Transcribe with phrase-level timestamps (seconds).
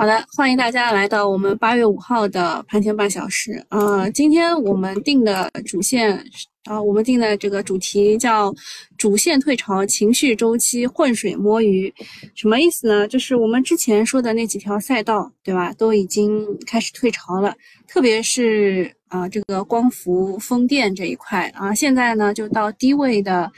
[0.00, 3.62] 好的，欢迎大家来到我们八月五号的盘前半小时。
[3.68, 6.18] 呃，今天我们定的主线
[6.64, 8.50] 啊，我们定的这个主题叫
[8.96, 11.92] 主线退潮，情绪周期浑水摸鱼，
[12.34, 13.06] 什么意思呢？
[13.06, 15.70] 就是我们之前说的那几条赛道，对吧？
[15.74, 17.54] 都已经开始退潮了，
[17.86, 23.52] 特别是啊这个光伏、风电这一块啊，现在呢就到低位的，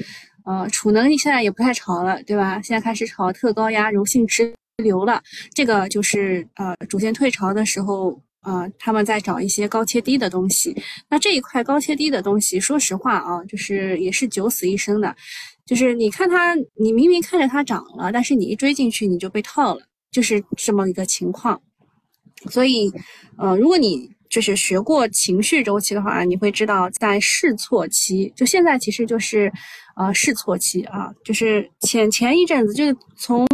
[0.44, 2.60] 呃，储能现在也不太潮了，对吧？
[2.62, 4.52] 现在开始炒特高压、柔性持。
[4.78, 5.22] 流了，
[5.54, 10.74] 这个就是呃，主线退潮的时候，呃，他们在找一些高切低的东西。
[11.08, 15.14] 那这一块高切低的东西，说实话啊，就是也是九死一生的。
[15.66, 21.60] 就是你看它，你明明看着它涨了，但是你一追进去你就被套了，就是这么一个情况。
[22.50, 22.90] 所以，
[23.36, 29.52] 呃，如果你就是学过情绪周期的话，你会知道在试错期，就现在其实就是
[29.96, 33.46] 呃试错期啊，就是前前一阵子就是从。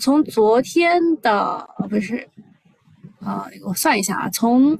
[0.00, 2.26] 从昨天的不是，
[3.20, 4.76] 啊，我算一下啊，从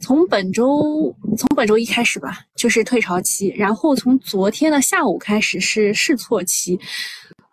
[0.00, 6.78] 从本周从本周一开始吧，就是退潮期，然后从昨天的下午开始是试错期。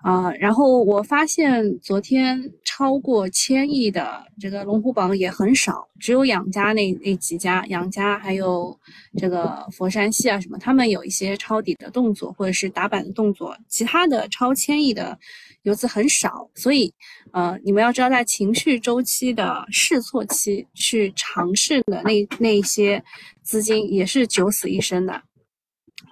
[0.01, 8.77] 啊，然后我发现昨天超过千亿的这个龙虎榜也很少，只有养家那那几家，养家还有
[9.15, 15.17] 这个佛山系啊什么，他们有一些抄底的动作或者是打板的动作，其他的超千亿的
[15.63, 16.93] 游资很少，所以
[17.31, 23.03] 呃，你们要知道，在情绪周期的试错期去尝试的那那些
[23.41, 25.21] 资金也是九死一生的，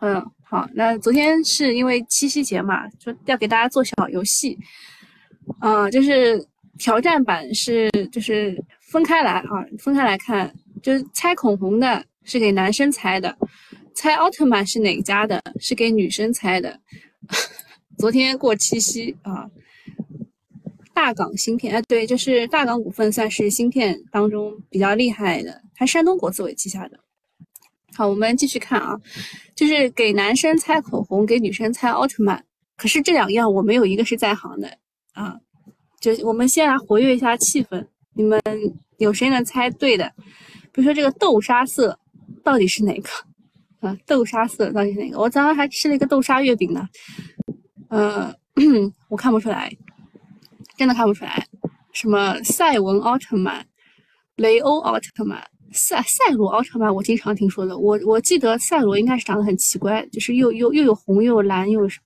[0.02, 0.25] 嗯。
[0.44, 4.57] 好，那昨天是因为七夕节嘛，就要给大家做小游戏，
[5.59, 6.45] 啊，就是
[6.77, 13.33] 挑战版是就是分开来啊，分开来看，就是猜口红的是给男生猜的，
[13.95, 16.77] 猜奥特曼是哪家的，是给女生猜的。
[18.02, 19.47] 昨天过七夕啊，
[20.91, 26.99] 大港芯片，哎，对，就是大港股份算是芯片当中比较厉害的，它山东国资委旗下的。
[27.94, 28.99] 好，我们继续看啊，
[29.55, 32.44] 就是给男生猜口红，给女生猜奥特曼。
[32.75, 34.67] 可是这两样我没有一个是在行的
[35.13, 35.38] 啊。
[36.00, 37.85] 就我们先来活跃一下气氛，
[38.16, 38.41] 你们
[38.97, 40.11] 有谁能猜对的？
[40.72, 42.00] 比如说这个豆沙色
[42.44, 43.09] 到底是哪个？
[43.88, 45.19] 啊，豆沙色到底是哪个？
[45.19, 46.90] 我早上还吃了一个豆沙月饼呢。
[47.91, 48.34] 呃，
[49.09, 49.69] 我看不出来，
[50.78, 51.46] 真的看不出来。
[51.91, 53.66] 什么赛文奥特曼、
[54.38, 55.46] 雷欧奥特曼？
[55.74, 57.78] 赛赛罗奥特曼，我经常听说的。
[57.78, 62.06] 我我记得赛罗应该是长得很奇怪，就是又又又有红又有蓝又有什么，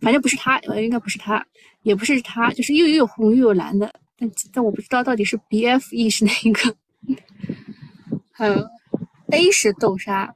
[0.00, 1.46] 反正不是他，应该不是他，
[1.82, 3.90] 也不是他，就是又又有红又有蓝的。
[4.18, 6.74] 但但我不知道到底是 B F E 是哪一个。
[8.30, 8.66] 还 有
[9.30, 10.34] A 是豆沙，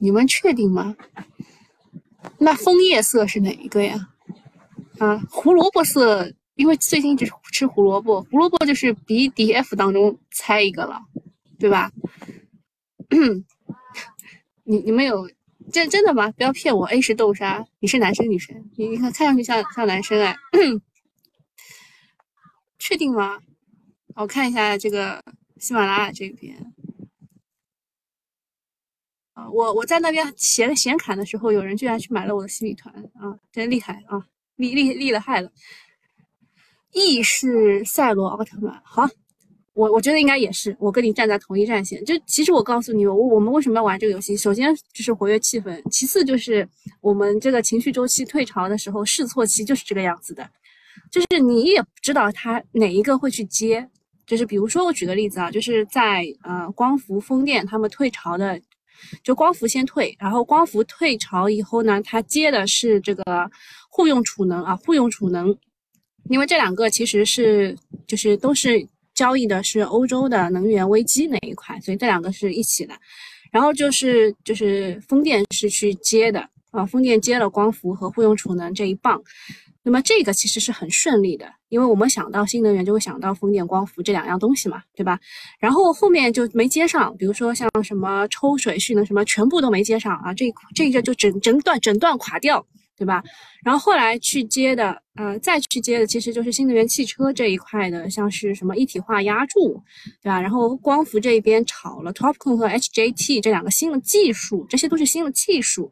[0.00, 0.96] 你们确定吗？
[2.40, 4.08] 那枫叶色是哪一个呀？
[4.98, 6.32] 啊，胡萝卜色。
[6.56, 11.00] 因为最近一直吃胡萝卜，胡萝卜就是 B D F 当中猜一个了，
[11.58, 11.90] 对吧？
[14.64, 15.30] 你你们有
[15.72, 16.30] 真真的吗？
[16.32, 18.54] 不要骗我，A 是豆沙，你是男生女生？
[18.76, 20.36] 你你看看上去像像男生哎，
[22.78, 23.38] 确定吗？
[24.16, 25.24] 我看一下这个
[25.58, 26.54] 喜马拉雅这边
[29.52, 34.20] 我我在那边闲闲侃的时候，有人居然去买了我的新米团啊，真厉害啊，
[34.56, 35.50] 厉厉厉了害了。
[36.92, 39.08] E 是赛罗奥特曼，好，
[39.74, 42.04] 我我觉得应该也是，我跟你站在同一战线。
[42.04, 44.36] 就其实我告诉你，我我们为什么要玩这个游戏？
[44.36, 46.68] 首先就是活跃气氛，其次就是
[47.00, 50.50] 我们这个情绪周期退潮的时候，试错期就是这个样子的，
[51.12, 53.88] 就是你也不知道它哪一个会去接。
[54.26, 58.60] 就是比如说我举个例子啊，就是在呃光伏、风电他们退潮的，
[59.22, 63.50] 就光伏先退，然后光伏退潮以后呢，它接的是这个
[63.88, 65.56] 户用储能啊，户用储能。
[66.28, 72.94] 因为这两个其实是就是都是交易的是欧洲的能源危机那一块，所以这两个是一起的。
[73.50, 79.20] 然后就是就是风电是去接的啊，风电接了光伏和户用储能这一棒。
[79.82, 85.18] 那么这个其实是很顺利的，因为我们想到新能源就会想到风电、光伏这两样东西嘛，对吧？
[85.58, 92.66] 然后后面就没接上，比如说像什么抽水蓄能什么，全部都没接上啊，这这个就整整段整段垮掉。
[93.00, 93.24] 对吧？
[93.64, 99.82] 然后后来去接的，呃，再去接的其实就是新能源汽车这一块的，像是什么一体化压铸，
[100.22, 100.38] 对吧？
[100.38, 105.90] 然后光伏这一边炒了 TOPCon 和 HJT 这两个新的技术，这些都是新的技术。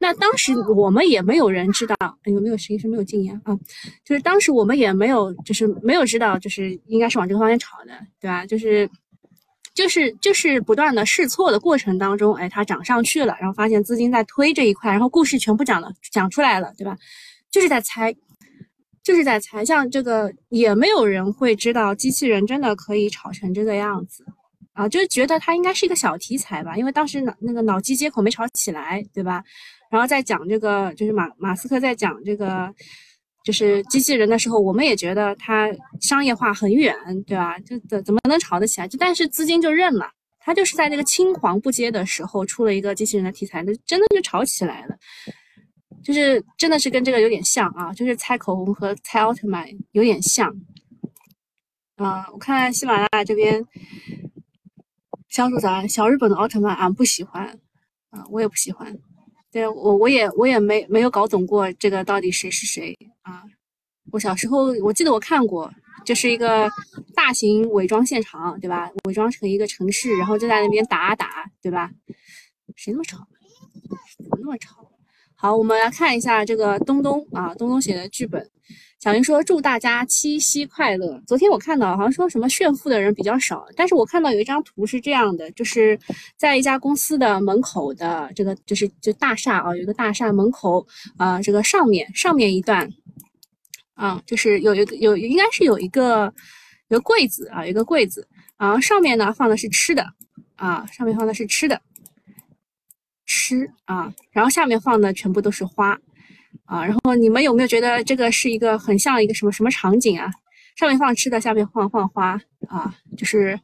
[0.00, 1.94] 那当时我们也没有人知道，
[2.24, 3.56] 有没有实习生没有禁言啊？
[4.04, 8.44] 就是当时我们也没有，就是没有知道，就是应该是往这个方向炒的，对吧？
[8.44, 8.90] 就是。
[9.72, 16.98] 就是就是不断的试错的过程当中，哎，它涨上去了，然后发现资金在推这一块，然后故事全部讲了讲出来了，对吧？
[17.52, 18.12] 就是在猜，
[19.04, 24.24] 就是在猜，像这个也没有人会知道机器人真的可以炒成这个样子
[24.72, 29.42] 啊，就是觉得它应该是一个小题材吧，因为当时脑那个脑机接口没炒起来，对吧？
[29.90, 32.72] 然后在讲这个，就是马马斯克在讲这个，
[33.44, 35.68] 就是机器人的时候，我们也觉得它
[36.00, 36.94] 商业化很远，
[37.26, 37.58] 对吧？
[37.58, 38.86] 就怎怎么能炒得起来？
[38.86, 40.08] 就但是资金就认了，
[40.38, 44.96] 它就是在那个青黄不接的时候出了一个机器人的题材，那真的就炒起来了。
[46.02, 50.54] 就是真的是跟这个有点像啊，就是猜口红和猜奥特曼有点像。
[51.96, 53.62] 啊，我看喜马拉雅这边，
[55.28, 57.58] 小组长小日本的奥特曼俺不喜欢，
[58.08, 58.96] 啊，我也不喜欢。
[59.52, 63.42] 对我我也我也没没有搞懂过这个到底谁是谁啊。
[64.12, 65.72] 我小时候我记得我看过，
[66.04, 66.68] 就是一个
[67.14, 68.90] 大型伪装现场，对吧？
[69.04, 71.90] 伪装成一个城市，然后就在那边打打，对吧？
[72.76, 73.18] 谁那么吵？
[74.18, 74.90] 怎么那么吵？
[75.34, 78.50] 好，我们来看一下这个东东啊，东东写的剧本。
[79.02, 85.98] 小林说：“祝大家七夕快乐。”昨天我看到好像说什么炫富的人比较少，但是我看到有一张图是这样的，就是
[86.36, 90.86] 在一家公司的门口的这个就是就大厦啊，有一个大厦门口
[91.16, 92.86] 啊，这个上面上面一段
[93.94, 96.30] 啊，就是有一个有应该是有一个
[96.88, 100.04] 有个柜子啊，有一个柜子啊，上面呢放的是吃的
[100.56, 101.80] 啊，上面放的是吃的。
[103.24, 105.98] 吃啊，然后下面放的全部都是花
[106.64, 110.30] 啊，然后你们有没有觉得这个是一个很像一个什么什么场景啊？
[110.76, 113.58] 上面放吃的，下面放放花啊，就是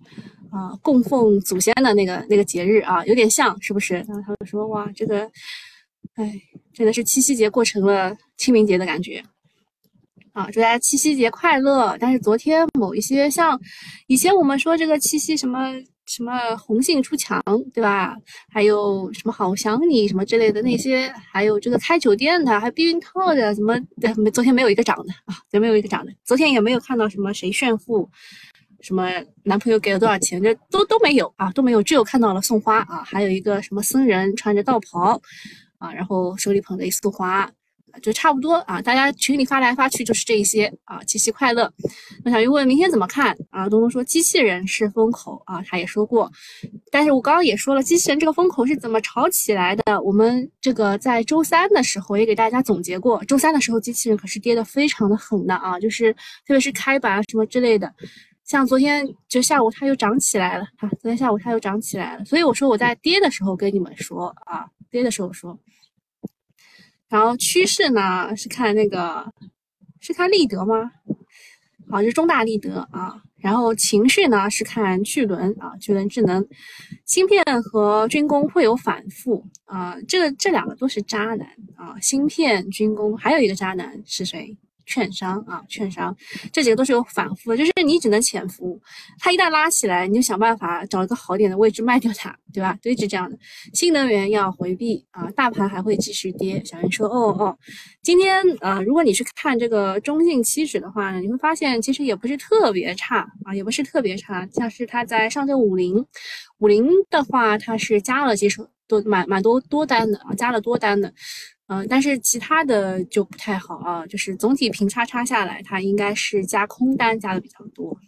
[0.51, 3.95] 啊供奉祖先的那个那个节日啊，有点像是不是？
[3.95, 5.31] 然后他们说哇，这个
[6.15, 6.35] 哎
[6.75, 9.23] 真的是七夕节过成了清明节的感觉
[10.33, 10.51] 啊！
[10.51, 11.97] 祝大家七夕节快乐！
[11.99, 13.59] 但是昨天某一些像
[14.09, 15.73] 以前我们说这个七夕什么。
[16.07, 17.43] 什么红杏出墙，
[17.75, 18.17] 对吧？
[18.49, 23.77] 还有什么好想你什么之类的那些，还有这个开酒店的，还避孕套的，什么？
[24.17, 26.13] 没昨天没有一个涨的啊，昨天没有一个涨的。
[26.25, 28.09] 昨天也没有看到什么谁炫富，
[28.81, 29.11] 什么
[29.43, 35.21] 男朋友给了多少钱，这都都没有啊，都没有，只有看到了送花啊，还有一个什么僧人穿着道袍
[35.79, 37.51] 啊，然后手里捧着一束花。
[38.01, 41.73] 就差不多啊，大家群里发来发去就是这一些啊，七夕快乐。
[42.25, 43.69] 那小鱼问明天怎么看啊？
[43.69, 46.31] 东东说机器人是风口啊，他也说过，
[46.91, 50.01] 但是我刚刚也说了，机器人这个风口是怎么炒起来的？
[50.03, 57.93] 我们这个在周三的时候也给大家总结过，周三的时候机器人可是跌得非常的狠的啊，就是特别是开板啊什么之类的，
[58.45, 65.59] 像昨天就下午它又涨起来了啊，昨天下午它又涨起来了，所以我说我在跌的时候跟你们说啊，跌的时候说。
[67.09, 69.25] 然后趋势呢是看那个，
[70.01, 70.91] 是看立德吗？
[71.91, 73.23] 好，就是中大立德啊。
[73.37, 76.45] 然后情绪呢是看巨轮啊，巨轮智能，
[77.05, 79.97] 芯片和军工会有反复啊。
[80.09, 84.57] 这个这两个都是渣男啊，芯片、军工，还有一个渣男是谁？
[84.87, 86.17] 券商啊，券商
[86.53, 88.81] 这几个都是有反复的，就是你只能潜伏，
[89.19, 92.79] 它一旦拉起来，你就想办法找一个好点的位置卖掉它，对吧？
[92.81, 93.37] 就一直这样的。
[93.75, 96.65] 新能源要回避啊，大盘还会继续跌。
[96.65, 97.59] 小云说：“哦哦，
[98.03, 104.49] 今天啊，如果你去看这个中信期指的话呢，你会发现其实也不是特别差啊，也不是特别差。
[104.53, 106.07] 像是它在上证五零，
[106.59, 111.13] 五零的话，它是加了几手多蛮蛮多多单的啊，加了多单的。”
[111.69, 117.99] 嗯，但是其他的就不太好啊，就是总体平叉叉下来，它应该是加空单加的比较多。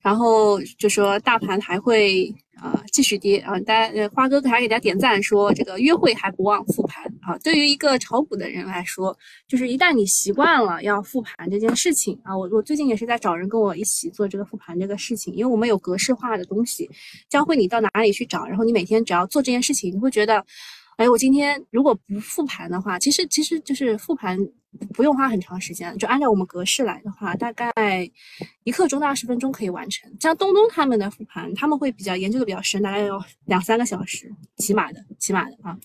[0.00, 7.36] 然后就说大盘还会啊继续跌啊，大家花哥还给大家点赞说这个约会还不忘复盘啊。
[7.44, 9.14] 对于一个炒股的人来说，
[9.46, 16.88] 就是一旦你习惯了要复盘这件事情啊，我我最近也是在找人跟我一起做这个复盘这个事情，因为我们有格式化的东西
[17.28, 20.42] 教会你到哪里去找，然后你每天只要做这件事情，你会觉得。
[20.98, 24.36] 哎，我今天如果不复盘的话，其实其实就是复盘
[24.92, 27.72] 不用花很长时间，就按照我们格式来的话，大概
[28.64, 30.12] 一刻钟到二十分钟可以完成。
[30.18, 35.78] 像东东他们的复盘，他们会比较研究的比较深，大概要两三个小时，起码的，起码的啊。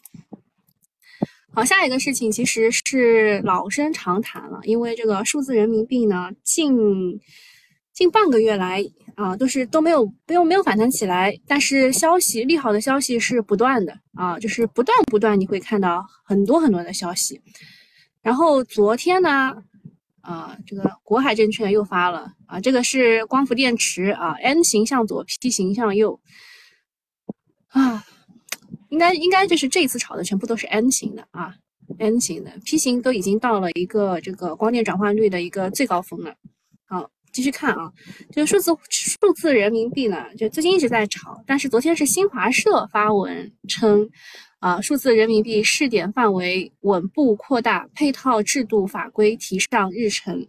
[1.54, 6.76] 好，下一个事情其实是老生常谈了，因为这个数字人民币呢，近
[7.94, 8.84] 近半个月来。
[9.16, 17.40] 啊，都是都没有没有没有反弹起来，但是消息利好的消息是不断的啊，就是不断不断，你会看到很多很多的消息。
[18.22, 19.56] 然后昨天呢，
[20.22, 26.20] 啊，这个国海证券又发了啊，这个是光伏电池啊，N 型向左，P 型向右
[27.68, 28.04] 啊，
[28.90, 31.54] 应该应该就是这次炒的全部都是 N 型的啊
[32.00, 36.34] ，N 型的 P 型都已经到了一个这个光电转换率的一个最高峰了。
[37.34, 37.92] 继续看啊，
[38.32, 44.08] 这个数字数字人民币呢，就最近一直在炒，但是昨天是新华社发文称，
[44.60, 50.48] 啊，数字人民币试点范围稳步扩大，配套制度法规提上日程。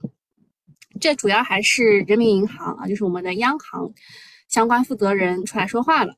[1.00, 3.90] 这主要还是人民银行啊，就是我们的央行
[4.48, 6.14] 相关负责人出来说话了，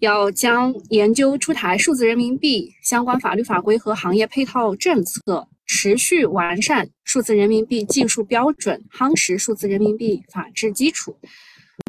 [0.00, 11.16] 要将研究出台数字人民币相关法律法规和行业配套政策，持续完善数字人民币技术标准，夯实数字人民币法治基础。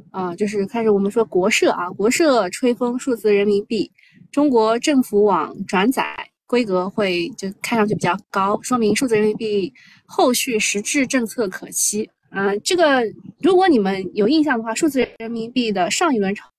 [0.09, 3.91] 啊，就是开始我们说国社啊，国社吹风数字人民币，
[4.31, 6.15] 中国政府网转载
[6.47, 9.73] 规格会就看上去比较高，说明数字人民币
[10.05, 12.09] 后续实质政策可期。
[12.29, 13.03] 啊，这个
[13.41, 16.49] 如果你们有印象的话，数字人民币的上一轮炒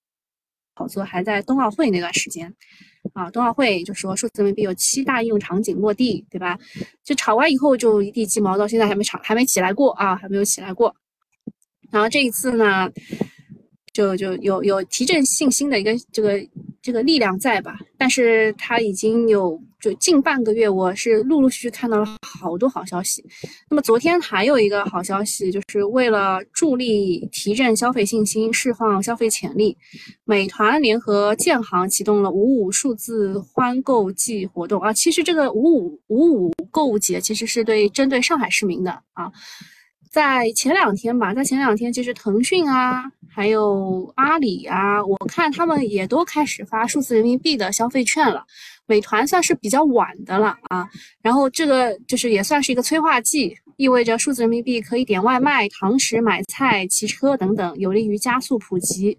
[0.76, 2.54] 炒作还在冬奥会那段时间
[3.12, 6.58] 啊，冬奥会就说数字人民币有七大应用场景落地，对吧？
[7.04, 10.94] 就炒完以后就一地鸡毛，到现在还没炒，还没起来过啊，还没有起来过。
[11.90, 12.90] 然后这一次呢？
[13.94, 16.46] 就就有有提振信心的一个这个
[16.82, 23.24] 这个力量在吧，但是它已经有就近半个月，我是陆陆续续看到了好多好消息。
[23.70, 29.76] 那么昨天还有一个好消息，就是为了助力提振消费信心、释放消费潜力，
[30.24, 34.92] 美团联合建行启动了五五数字欢购季活动啊。
[34.92, 39.30] 其实这个五五五五购物节其实是对针对上海市民的啊。
[40.14, 48.44] 在前两天吧，在前两天，其实腾讯啊，还有阿里啊，我看他们也都开始发数字人民币的消费券了。
[48.86, 50.88] 美团算是比较晚的了啊，
[51.20, 59.18] 然后这个就是也算是一个催化剂，意味着数字人民币可以点外卖、堂食、买菜、骑车等等，有利于加速普及。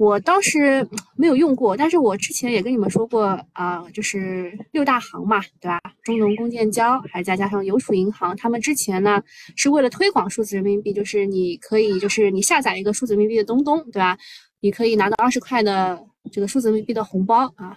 [0.00, 5.78] 我当时没有用过，但是我之前也跟你们说过啊，就是六大行嘛，对吧？
[6.04, 9.22] 中农工建交，还再加上邮储银行，他们之前呢
[9.56, 14.16] 是为了推广数字人民币，就是你可以，就是你下载一个数字人民币的东东，对吧？
[14.60, 16.02] 你可以拿到二十块的
[16.32, 17.76] 这个数字人民币的红包啊。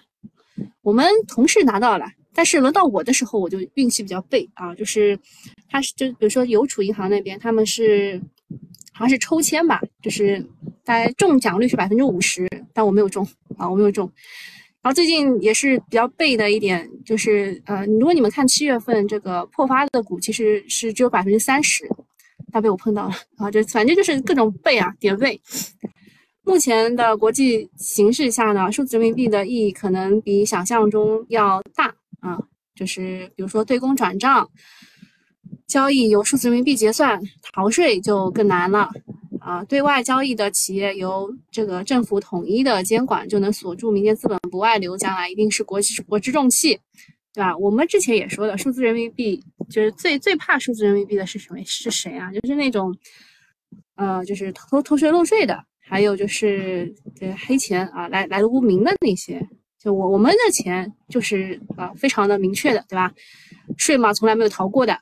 [0.81, 5.19] 我们同事拿到了，但是轮到我的时候，我就运气比较背啊，就是
[5.69, 8.21] 他是就比如说邮储银行那边，他们是
[8.93, 10.45] 好像是抽签吧，就是。
[10.85, 13.25] 大概中奖率是百分之五十，但我没有中
[13.57, 14.05] 啊，我没有中。
[14.81, 21.89] 然后最近也是比较背的一点，就是呃，如果你们看七月份这个破发的股，其实是只有百分之三十，
[22.51, 25.39] 但被我碰到了啊，就反正就是各种背啊，点背。
[26.43, 32.37] 目前的国际形势下呢，数字人民币的意义可能比想象中要大啊，
[32.75, 34.45] 就是比如说对公转账
[35.67, 37.19] 交易由数字人民币结算，
[37.51, 38.89] 逃税就更难了。
[39.39, 46.79] 啊，对外交易的企业由这个政府统一的监管，就能锁住民间资本不外流，将来一定是国国之重器，
[47.33, 47.57] 对吧？
[47.57, 51.61] 我们之前也说了，数字人民币就是最最怕数字人民币的是什么？
[51.65, 52.31] 是谁啊？
[52.31, 52.95] 就是那种，
[53.95, 59.45] 呃，就是偷偷税漏税的，还有就是这黑钱啊，来来路不明的那些。
[59.77, 63.11] 就我我们的钱就是啊，非常的明确的，对吧？
[63.77, 64.97] 税嘛，从来没有逃过的。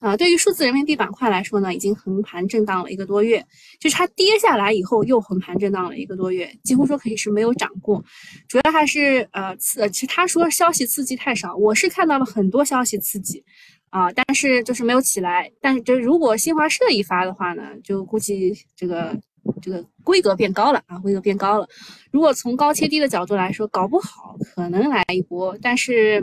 [0.00, 3.46] 啊，对于数字人民币板块来说呢，已经横盘震荡了一个多月，
[3.78, 8.02] 就是它跌下来以后又横盘震荡了一个多月，几乎说可以是没有涨过。
[8.48, 13.44] 主要还是呃刺，其实他说消息刺激太少，我是看到了很多消息刺激，
[13.90, 15.52] 啊，但是就是没有起来。
[15.60, 19.16] 但是就如果新华社一发的话呢，就估计这个。
[19.62, 21.66] 这个规格变高了啊，规格变高了。
[22.10, 26.22] 如果从高切低的角度来说，搞不好可能来一波，但是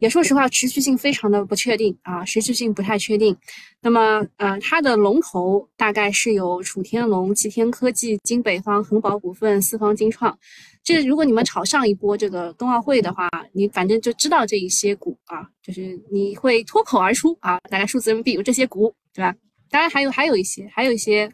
[0.00, 3.36] 也说实话，持续性非常的不确定啊，持续性不太确定。
[3.80, 10.36] 那么，呃，它的龙头大概是有楚天龙、齐天科技、金北方、恒宝股份、四方金创。
[10.82, 19.34] 这如果你们炒上一波这个冬奥会的话，你反正就知道这一些股啊，就是你会脱口而出啊，大概数字人民币有这些股，对吧？
[19.68, 21.30] 当然还有还有一些，还有一些。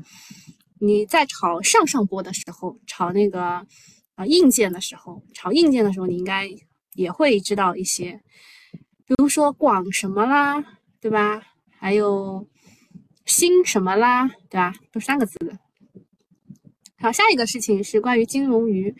[0.79, 3.43] 你在炒上上波的时候，炒那个
[4.15, 6.47] 啊硬件的时候，炒硬件的时候，你应该
[6.95, 8.21] 也会知道一些，
[9.07, 10.65] 比如说广什么啦，
[11.01, 11.43] 对吧？
[11.79, 12.49] 还有
[13.25, 14.73] 新什么啦，对吧？
[14.93, 15.57] 都三个字的。
[16.99, 18.97] 好，下一个事情是关于金龙鱼，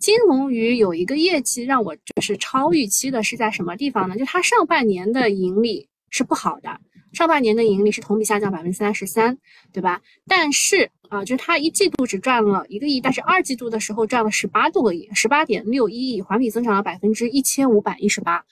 [0.00, 4.16] 金龙鱼有一个业绩让我就是超预期的，是在什么地方呢？
[4.16, 6.80] 就它上半年的盈利是不好的。
[7.12, 9.38] 上半年的盈利是同比下降百分之三十三，
[9.72, 10.02] 对吧？
[10.26, 18.44] 但是啊，就是它一季度只赚了一个亿，但是二季度的时候赚了十八多个亿，十八点六一亿，环比增长了百分之一千五百一十八。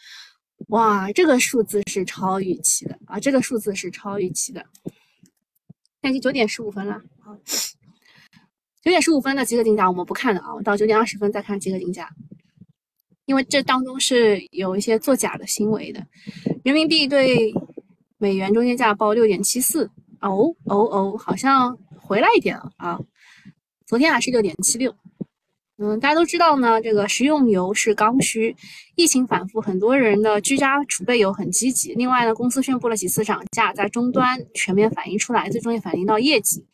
[0.72, 3.20] 哇，这个数字是超预期的啊！
[3.20, 4.64] 这个数字是超预期的。
[4.84, 4.92] 现
[6.02, 7.36] 在已经九点十五分了啊，
[8.82, 12.08] 九点十五分的集合竞价我们不看了啊，我到九点二十分再看集合竞价，
[13.26, 16.06] 因为这当中是有一些作假的行为的，
[16.64, 17.54] 人民币对。
[18.18, 19.84] 美元中间价报六点七四，
[20.20, 22.96] 哦哦哦，好像回来一点了啊！
[23.84, 24.94] 昨天还是六点七六。
[25.78, 28.54] 嗯，大家都知道呢，这个食用油是刚需，
[28.94, 31.94] 疫情反复，很多人的居家储备油很积极。
[31.94, 36.64] 另外呢，公司宣布了几次涨价，在终端全面反映出来，最终也反映到业绩。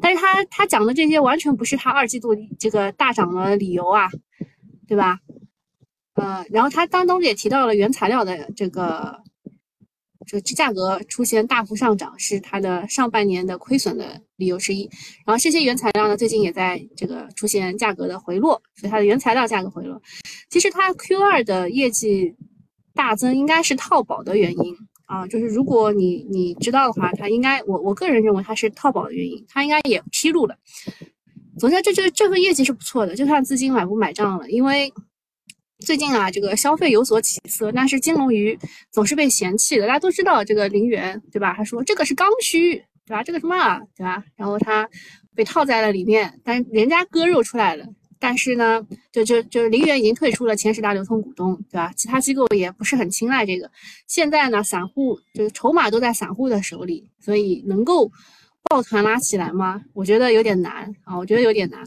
[0.00, 4.08] 但是他他讲的这些完全不是他二季度这个大涨的理由啊，
[4.86, 5.18] 对吧？
[6.14, 9.22] 呃，然后他当中也提到了原材料的这个。
[10.28, 14.88] 这价格出现大幅上涨是它的上半年的亏损的理由之一。
[15.24, 20.00] 然后这些原材料呢，最近也在这个出现价格的回落，所以它的原材料价格回落。
[20.50, 22.34] 其实它 Q 二的业绩
[22.94, 30.54] 大增应该是套保的原因啊，就是如果你你知道的话，它应该我我个人认为它是套保的原因，它应该也披露了。
[31.58, 34.92] 总之，这这这份业绩是不错的，就看资金买不买账了，因为。
[35.86, 38.58] 最近啊，这个消费有所起色，但是金龙鱼
[38.90, 39.86] 总是被嫌弃的。
[39.86, 41.54] 大家都知道这个林园，对吧？
[41.56, 42.74] 他说这个是刚需，
[43.06, 43.22] 对吧？
[43.22, 44.24] 这个什么啊，对吧？
[44.36, 44.88] 然后他
[45.34, 47.86] 被套在了里面，但人家割肉出来了。
[48.18, 51.92] 但是呢，就就就林园已经退出了前十大流通股东，对吧？
[51.96, 53.70] 其他机构也不是很青睐这个。
[54.08, 58.10] 现在呢，散户就是筹码都在散户的手里，所以能够
[58.64, 59.80] 抱团拉起来吗？
[59.94, 61.80] 我觉得有点难啊，我觉得有点难。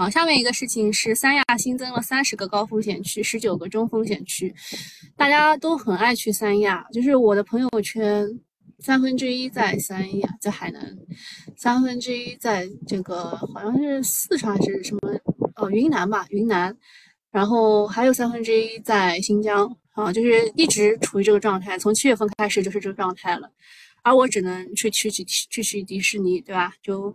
[0.00, 4.50] 好，下面一个事情是三亚新增了三十个高风险区，十九个中风险区，
[5.14, 8.26] 大家都很爱去三亚，就是我的朋友圈
[8.78, 10.96] 三分之一在三亚，在海南，
[11.54, 15.20] 三分之一在这个好像是四川还是什么
[15.56, 16.74] 哦云南吧，云南，
[17.30, 23.50] 然后还有三分之一在新疆啊，就是一直处于这个状态，从七月份开始就是这个状态了，
[24.02, 26.72] 而我只能去去去去去迪士尼，对吧？
[26.82, 27.14] 就。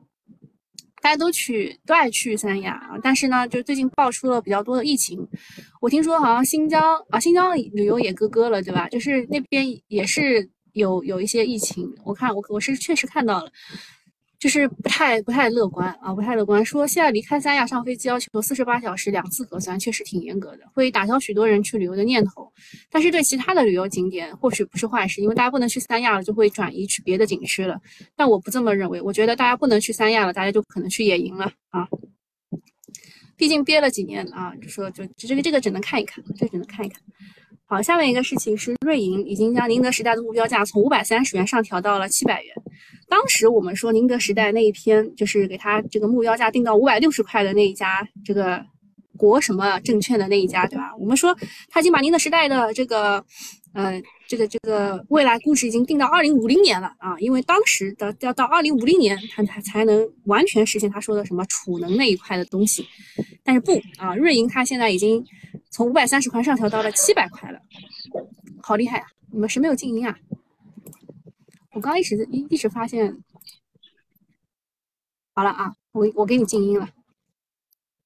[1.06, 5.20] 大家都去都爱去三亚，但是呢，就最近爆出了比较多的疫情。
[5.80, 8.90] 我听说好像新疆啊，新疆旅游也咯咯了，对吧？
[8.90, 11.88] 就是那边也是有有一些疫情。
[12.04, 13.52] 我看我我是确实看到了。
[14.46, 16.64] 就是不太不太乐观啊，不太乐观。
[16.64, 22.54] 说现在离开三亚上飞机要求四十八小时两次核酸，确实挺严格的，会打消许多人去旅游的念头。
[22.92, 27.82] 但是对其他的旅游景点或许不是坏事，因为大家不能去三亚了，就会转移去别的景区了。
[28.16, 31.88] 但我不这么认为，我觉得大家不能去三亚了，大家就可能去野营了啊。
[33.36, 37.02] 毕竟憋了几年啊，就说就这个这个只能看一看，这只能看一看。
[37.68, 42.56] 好，下面一个事情是瑞银已经将宁德时代的目标价从五百三十元上调到了七百元。
[43.10, 48.64] 当时我们说宁德时代那一篇就是给他这个目标价定到五百六十块的那一家，这个
[49.18, 50.96] 国什么证券的那一家，对吧？
[51.00, 51.36] 我们说
[51.68, 53.26] 他已经把宁德时代的这个，
[53.74, 62.86] 呃，这个这个未来估值已经定到二零五零年了啊，因为当时的要到二零五零年，他才才能完全实现他说的什么储能那一块的东西。
[63.44, 65.24] 但是不啊，瑞银它现在已经
[65.76, 67.60] 从五百三十块上调到了七百块了，
[68.64, 69.08] 好厉害啊！
[69.30, 70.16] 你们谁没有静音啊？
[71.74, 73.18] 我刚一直一一直发现，
[75.34, 76.88] 好了啊，我我给你静音了。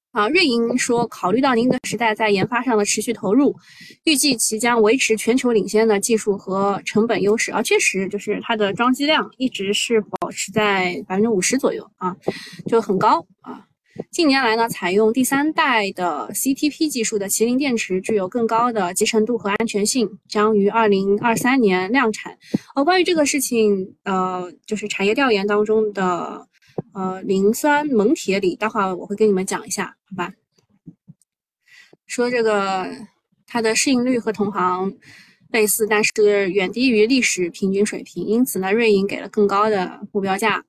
[0.09, 3.55] 啊，瑞银说，考虑到宁德时代在研发上的持续投入，
[4.03, 7.51] 预计其将维持全球领先的技术和成本优势。
[7.51, 12.17] 啊，确实就是它的装机量一直是保持在百分之五十左右啊，
[12.65, 13.68] 就很高啊。
[14.11, 22.37] 近年来呢，采用第三代的 CTP 技术的麒麟电池具有更高的集成度和安全性，将于二零二三年量产。
[22.75, 26.47] 哦，关于这个事情，呃，就是产业调研当中的
[26.93, 30.33] 呃磷酸锰铁锂，待会儿我会跟你们讲一下，好吧？
[32.07, 32.87] 说这个
[33.45, 34.97] 它的市盈率和同行
[35.51, 40.65] 类似，但是远低于历史平均水平，因此呢，瑞银给了更高的目标价。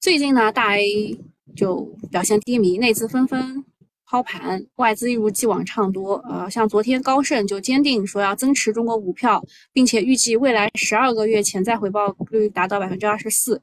[0.00, 1.18] 最近呢，大 A。
[1.56, 3.64] 就表现低迷，内资纷纷
[4.06, 6.14] 抛盘，外资一如既往唱多。
[6.28, 13.60] 呃，像昨天高盛就坚定说要增持中国股票，并且预计未来十二个月潜在回报率达到百分之二十四，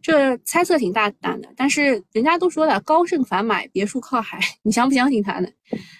[0.00, 1.48] 这猜测挺大胆的。
[1.56, 5.48] 但是人家都说了，高盛反买，别墅靠海， 你相不相信他呢？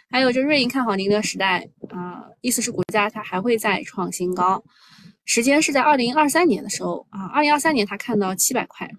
[0.09, 4.63] 还有这瑞银看好宁德时代，啊，意思是股价它还会再创新高，
[5.25, 8.91] 时间是在二零二三年的时候啊，二零二三年他看到七百块。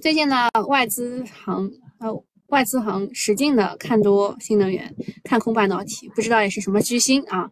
[0.00, 7.50] 最近呢，外资行呃，外资行使劲的看多新能源，看空半导体，不知道也是什么居心啊。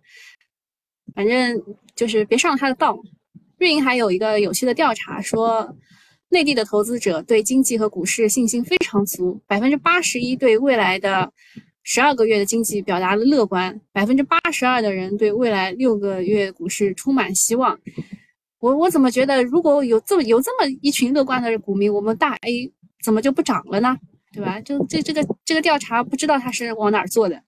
[1.15, 1.63] 反正
[1.95, 2.99] 就是别上了他的当。
[3.59, 5.77] 瑞银还有一个有趣的调查说，
[6.31, 11.31] 内地的投资者对经济和股市信心非常足，百分之八十一对未来的
[11.83, 17.79] 十二个月的经济表达了乐观，百分之八十二的人对未来六个月股市充满希望。
[18.61, 23.97] 我我怎么觉得，如果有这么有这么一群乐观的股民，我们大 A 怎么就不涨了呢？
[24.33, 24.61] 对吧？
[24.61, 27.43] 就这这个这个调查，不知道他是往哪儿做的。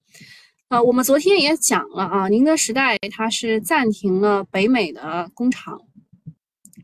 [0.68, 5.80] 呃，我们昨天也讲了啊，宁德时代它是暂停了北美的工厂，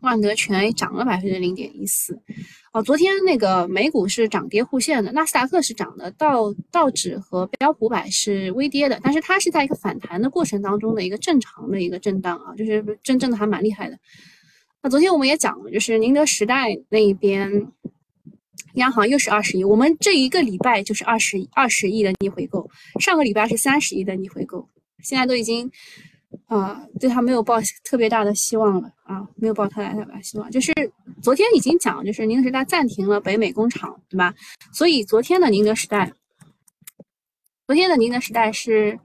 [0.02, 2.20] 万德全涨了百分之零点一四。
[2.76, 13.98] 哦，昨天那个美股是涨跌互现的，纳斯达克是涨的，道道指和标普百是微跌的，但是它是在一个反弹的过程当中的一个正常的一个震荡啊，就是真正的还蛮厉害的。
[14.82, 17.66] 那昨天我们也讲了，就是宁德时代那一边，
[18.74, 22.68] 央行又是二十亿，我们这一个礼拜就是二十二十亿的逆回购，
[23.00, 24.68] 上个礼拜是三十亿的逆回购，
[25.02, 25.72] 现在都已经。
[26.46, 30.50] 啊，对他没有抱特别大的希望了啊，没有抱太大太大希望。
[30.50, 30.72] 就是
[31.22, 34.34] 昨天已经讲，就是宁德时代暂停了北美工厂，对吧？
[34.72, 36.12] 所以昨天的宁德时代，
[37.66, 38.98] 昨天的宁德时代是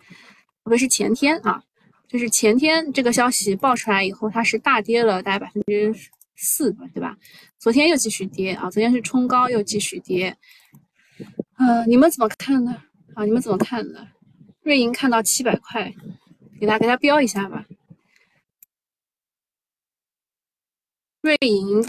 [0.63, 1.63] 不是前天啊？
[2.07, 5.95] 就是前天这个消息爆出来以后，它是大跌了大概百分之
[6.36, 7.17] 四，对吧？
[7.57, 10.36] 昨天又继续跌啊，昨天是冲高又继续跌。
[11.57, 12.75] 呃，你们怎么看呢？
[13.15, 14.05] 啊，你们怎么看呢？
[14.63, 15.93] 瑞银看到七百块。
[16.62, 17.65] 给他给他标一下吧。
[21.21, 21.84] 瑞银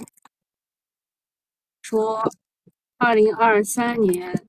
[1.82, 2.24] 说，
[2.96, 4.48] 二零二三年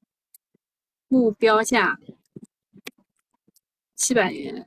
[1.09, 1.99] 目标价
[3.97, 4.65] 七百元。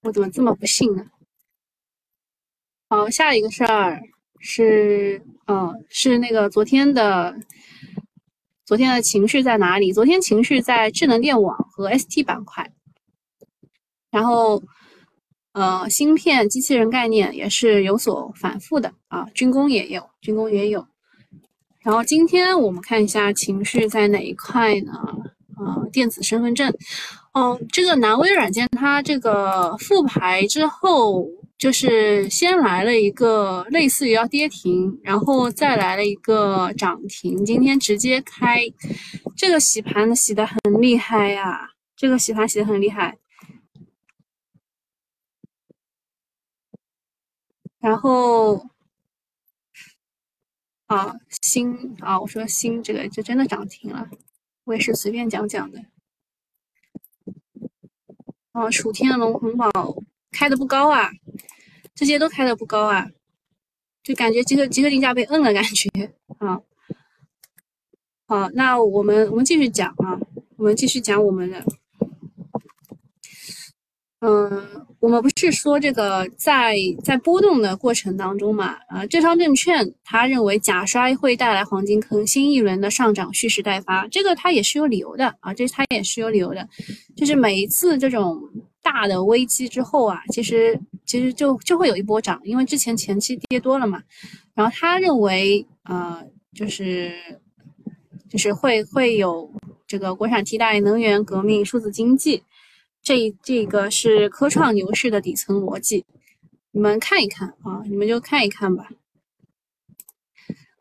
[0.00, 1.10] 我怎么这么不信呢？
[2.88, 4.00] 好，下一个事儿
[4.40, 7.38] 是，嗯，是那个昨天的。
[8.68, 9.94] 昨天的情绪在哪里？
[9.94, 12.70] 昨天情绪在智能电网和 ST 板块，
[14.10, 14.62] 然后，
[15.54, 20.86] 呃，芯片、机器人概念也是有所反复的啊，军工也有，军工也有。
[21.80, 24.92] 然后今天我们看一下情绪在哪一块呢？
[25.56, 26.70] 啊，电子身份证，
[27.32, 31.26] 哦，这个南威软件它这个复牌之后。
[31.58, 38.62] 就是先来了一个类似于要跌停，然后再来了一个涨停，今天直接开，
[39.36, 43.18] 这个洗盘洗的很厉害呀，这个洗盘洗的很厉害。
[47.80, 48.68] 然后，
[50.86, 54.08] 啊，新啊，我说新这个就真的涨停了，
[54.62, 55.84] 我也是随便讲讲的。
[58.52, 59.70] 啊，楚天龙、红宝
[60.32, 61.10] 开的不高啊。
[61.94, 63.08] 这些都开的不高啊，
[64.04, 65.88] 就感觉集合集合竞价被摁了感觉
[66.38, 66.60] 啊。
[68.28, 70.16] 好，那我们我们继续讲啊，
[70.56, 71.64] 我们继续讲我们的。
[74.20, 78.76] 嗯，我们不是说这个在在波动的过程当中嘛？
[78.86, 86.68] 啊，浙商证券他认为假摔会带来黄金坑，新一轮的上涨蓄势待发，这个它也是有理由的啊，这它也是有理由的，
[87.16, 88.40] 就是每一次这种。
[88.90, 94.02] 大的危机之后啊，其实其实就就会有一波涨，因为之前前期跌多了嘛。
[94.54, 96.24] 然后他认为，呃，
[96.54, 97.12] 就是
[98.30, 99.52] 就是会会有
[99.86, 102.42] 这个国产替代能源革命、数字经济，
[103.02, 106.06] 这这个是科创牛市的底层逻辑。
[106.72, 108.88] 你们看一看啊，你们就看一看吧。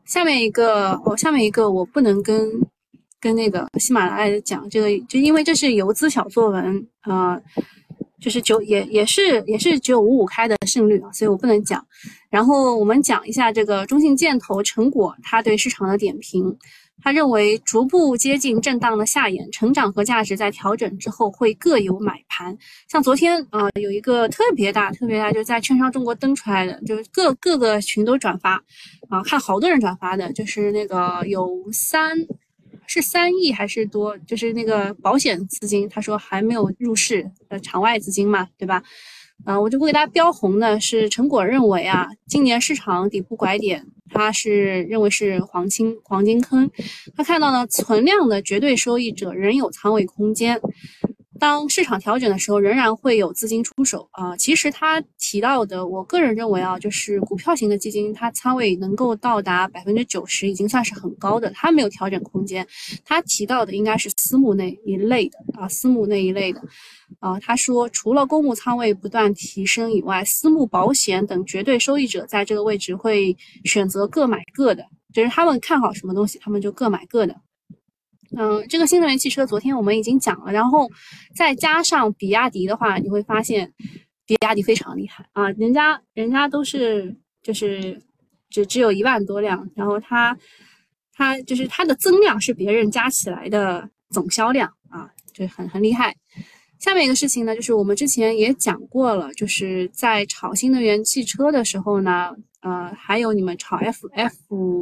[0.06, 2.50] 下面一个哦，下面一个我不能跟
[3.20, 7.42] 跟那个喜马拉雅讲这个，就因为这是游资小作文啊。
[8.20, 11.86] 就是九也也是也是九五五开的胜率啊，所以我不能讲。
[12.30, 16.58] 然后我们讲一下这个中信建投成果，他对市场的点评。
[17.00, 22.58] 他认为逐步接近震荡的下沿，成长和价值在调整之后会各有买盘。
[22.90, 28.56] 像昨天啊，有一个特别大特别大，就在券商中国登出来的，就是各各个群都转发
[29.10, 32.18] 啊，看好多人转发的，就是那个有三。
[32.88, 34.18] 是三亿还是多？
[34.20, 38.82] 就是那个保险资金，他说还没有入市的场外资金嘛，对吧？
[39.46, 46.72] 啊，我就不给大家标红呢是陈果认为啊，今年市场底部拐点，他是认为是黄金黄金坑，
[47.16, 50.60] 他看到呢存量的绝对收益者仍有仓位空间。
[51.38, 54.36] 当市场调整的时候，仍然会有资金出手啊。
[54.36, 62.68] 其实他提到的，我个人认为啊，就是股票型的基金，它仓位能够到达百分之九十，已经算是很高的，它没有调整空间。
[63.06, 66.62] 他提到的应该是私募那一类的啊，私募那一类的
[67.20, 67.40] 啊。
[67.40, 77.36] 他说，除了公募仓位不断提升以外，私募、保险等绝对收益者在这个位置会选择各买各的，就是他们看好什么东西，他们就各买各的。
[78.36, 80.90] 嗯，这个新能源汽车昨天我们已经讲了，然后
[81.36, 83.72] 再加上比亚迪的话，你会发现
[84.26, 88.02] 比亚迪非常厉害啊，人家人家都是就是
[88.50, 90.38] 只只有一万多辆，然后它
[91.14, 96.16] 它就是它的增量是别人加起来的总销量啊，就很很厉害。
[96.80, 104.80] 下面一个事情呢，就是我们之前也讲过了，就是在炒新能源汽车的时候呢，呃，还有你们炒 F F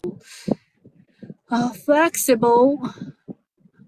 [1.46, 3.15] 啊，flexible。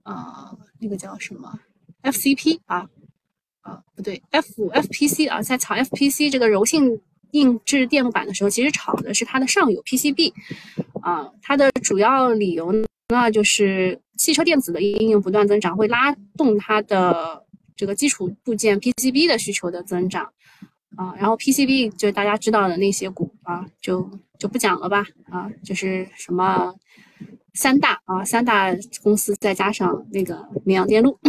[0.07, 1.59] 啊，那个叫什么
[2.03, 2.87] ？FCP 啊，
[3.59, 10.31] 啊不对，F FPC 啊，在炒 FPC 这个柔性印制电路板的时候，其实炒的是它的上游 PCB，
[11.01, 12.71] 啊，它的主要理由
[13.09, 17.43] 呢，就是汽车电子的应用不断增长，会拉动它的
[17.75, 20.31] 这个基础部件 PCB 的需求的增长，
[20.95, 26.73] 啊，然后 PCB 就大家知道的那些股啊，就就不讲了吧，啊，就是什么
[27.57, 31.17] 三大啊，三大公司再加上那个绵阳电路。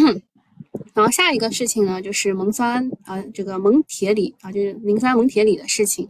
[0.94, 6.08] 然后下一个事情呢，就是锰酸啊，这个锰铁锂啊，就是磷酸锰铁锂的事情。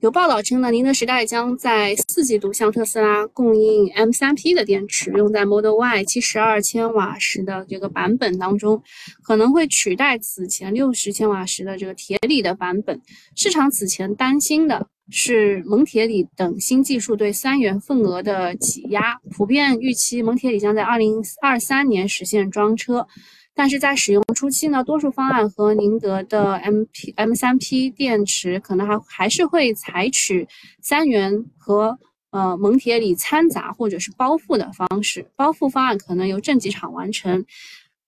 [0.00, 8.82] 有报道称呢，宁德时代将在四季度向特斯拉供应 M3P 的电池，用在 Model Y 七十二千瓦时的这个版本当中，
[9.22, 13.00] 可能会取代此前六十千瓦时的这个铁锂的版本。
[13.34, 23.06] 市场此前担心的是锰铁锂等新技术对三元份额的挤压，普遍预期锰铁锂将在二零二三年实现装车。
[23.54, 30.48] 但是在使用初期呢，多数方案和宁德的 M P M 三 P 电池可能还还是会采取
[30.80, 31.98] 三元和
[32.30, 37.44] 呃锰铁锂掺杂或者是包覆的方式，包覆方案可能由正极厂完成。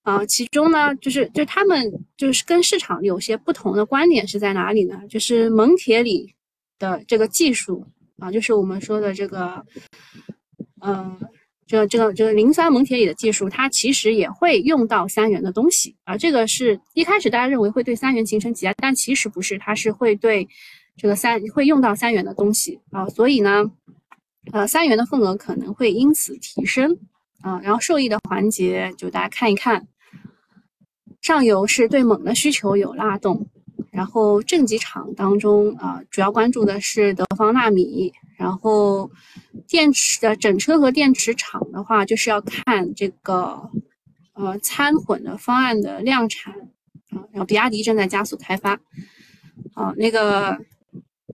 [0.02, 5.00] 啊，其中呢，就是就他们就是跟市场有些不同的观点是在哪里呢？
[5.08, 6.33] 就是锰铁锂
[6.78, 7.84] 的这个技术
[8.18, 9.64] 啊，就是我们说的这个，
[10.80, 11.18] 嗯。
[11.66, 16.14] 这个这个这个磷酸锰铁锂的技术，它其实也会用到三元的东西啊。
[16.14, 20.46] 这个是一开始大家认为会对三元形成挤压，但其实不是，它是会对
[20.94, 23.08] 这个三会用到三元的东西啊。
[23.08, 23.64] 所以呢，
[24.52, 26.98] 呃，三元的份额可能会因此提升
[27.40, 27.58] 啊。
[27.62, 29.88] 然后受益的环节就大家看一看，
[31.22, 33.48] 上游是对锰的需求有拉动，
[33.94, 38.12] 然后正极厂当中啊，主要关注的是德方纳米。
[38.36, 39.08] 然后，
[39.68, 43.70] 电池的整车和电池厂的话，就是要看这个
[44.32, 46.52] 呃掺混的方案的量产
[47.10, 47.22] 啊。
[47.30, 48.80] 然后比亚迪正在加速开发。
[49.72, 50.58] 好，那个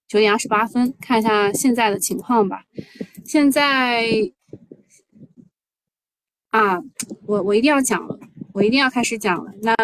[0.07, 2.65] 九点二十八分，看一下现在的情况吧。
[3.25, 4.07] 现在
[6.51, 6.83] 啊，
[7.27, 8.19] 我我一定要讲了，
[8.53, 9.51] 我一定要开始讲了。
[9.63, 9.75] 那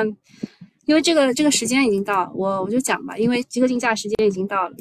[0.87, 4.77] 因为这个这个时间已经到，我我就讲吧，因为集合竞价时间已经到了。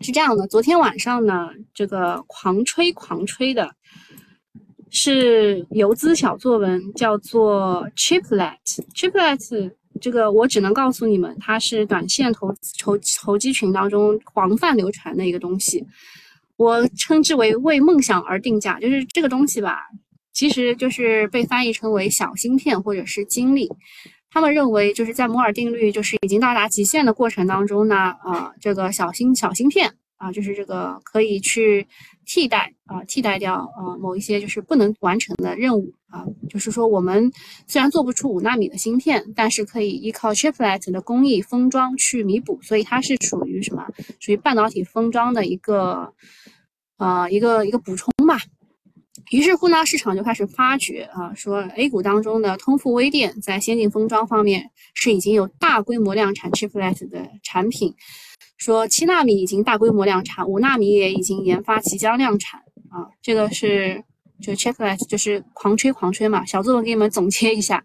[0.00, 3.70] 是这样的，昨天晚上呢，这个狂吹狂吹的，
[4.90, 8.56] 是游资小作文，叫做 Chiplet。
[8.94, 15.84] Chiplet 这个我只能告诉你们，它是短线投投投机群当中广泛流传的一个东西。
[16.56, 19.78] 我称之为为梦想而定价，就是这个东西吧，
[20.32, 23.68] 其实就是被翻译成为小芯片或者是精力。
[24.38, 31.84] 他们认为，就是在摩尔定律就是已经到达极限的过程当中呢，啊，这个小芯小芯片啊，就是这个可以去
[32.24, 37.32] 替代啊，替代掉啊某一些就是不能完成的任务啊，就是说我们
[37.66, 43.84] 虽然做不出五纳米的芯片，但是可以依靠 chiplet 的工艺封装去弥补，所以它是属于什么？
[44.20, 46.12] 属于半导体封装的一个
[46.96, 48.38] 啊一个一个补充吧。
[49.30, 57.94] 于是乎呢，市场就开始发掘啊，说 A 股当中的通富微电在先进封装方面是已经有大规模量产 chiplet 的产品，
[58.56, 62.60] 说七纳米已经大规模量产，五纳米也已经研发即将量产
[62.90, 64.02] 啊，这个是
[64.40, 67.84] 就 chiplet 就是狂吹狂吹嘛，小作文给你们总结一下。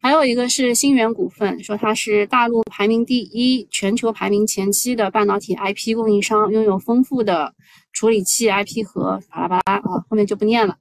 [0.00, 7.54] 还有一个是新源股份，说它是大陆排名第一、全球排名前七的半导体 IP 供应商，拥有丰富的。
[7.90, 10.76] 处理器 IP 和巴拉巴拉啊，后面就不念了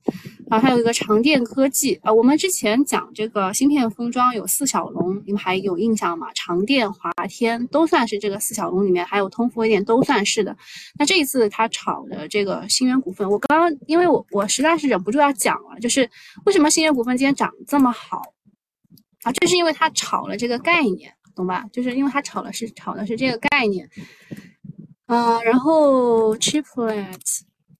[0.52, 0.60] 啊。
[0.60, 6.28] 还有一个长电科技啊，我们之前讲这个芯片封装有四小龙，你们还有印象吗？
[6.36, 10.56] 长电、华天都算是这个四小龙里面，还有通富微电都算是的。
[11.00, 16.08] 那这一次他炒的这个新源股份，我刚刚因为我我实在是忍不住要讲了，就是
[16.46, 18.22] 为什么新源股份今天涨这么好
[19.28, 19.32] 啊？
[19.34, 21.66] 就是因为它炒了这个概念，懂吧？
[21.74, 23.90] 就是因为它炒了是炒的是这个概念。
[25.06, 27.14] 啊，然后 chiplet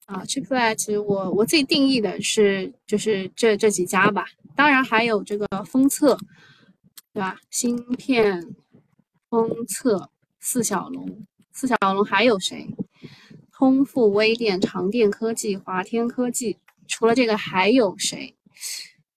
[0.06, 6.18] 啊，chiplet 我我自己定义的是就是这这几家吧，当然还有这个封测，
[7.14, 7.38] 对吧？
[7.50, 8.42] 芯片
[9.30, 12.68] 封测四小龙，四小龙还有谁？
[13.52, 16.58] 通富微电、长电科技、华天科技，
[16.88, 18.38] 除了这个还有谁？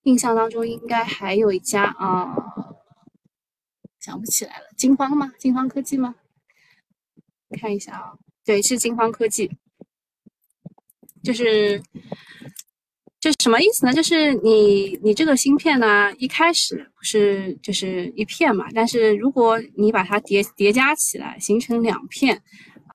[0.03, 2.35] 印象当中应该还有一家啊，
[3.99, 5.31] 想不起来了，金方吗？
[5.37, 6.15] 金方科技吗？
[7.59, 8.13] 看一下啊，
[8.45, 9.51] 对，是金方科技，
[11.23, 11.81] 就是
[13.19, 13.93] 这什么意思呢？
[13.93, 22.41] 就是你你这个芯片呢，一开始是就是一片嘛，但是如果你把它叠叠加起来，形成两片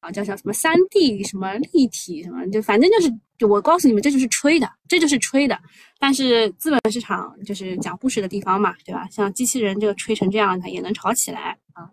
[0.00, 5.58] 啊，叫叫什么三 D 什么立体什么，就反正就是，我告诉你们，这就是吹的，这就是吹的。
[5.98, 9.06] 但是资本市场就是讲故事的地方嘛，对吧？
[9.10, 11.90] 像机器人这个吹成这样，它也能炒起来啊。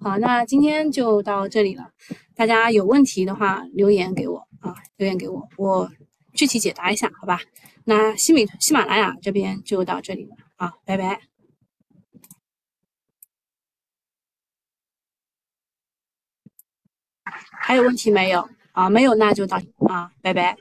[0.00, 1.90] 好，那今天就到这里了，
[2.34, 5.90] 大家有问题的话留言给我啊，留言给我，我
[6.34, 7.40] 具体解答一下，好吧？
[7.84, 11.31] 那西米喜马拉雅这边就到这里了啊，拜拜。
[17.62, 18.48] 还有问题没有？
[18.72, 20.56] 啊，没有那就到啊，拜拜。